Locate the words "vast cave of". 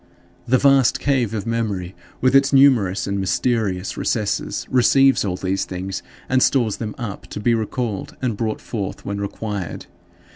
0.57-1.45